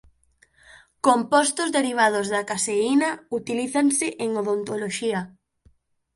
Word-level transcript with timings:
Compostos 1.07 1.69
derivados 1.77 2.27
da 2.33 2.41
caseína 2.51 3.09
utilízanse 3.39 4.07
en 4.23 4.29
odontoloxía. 4.41 5.19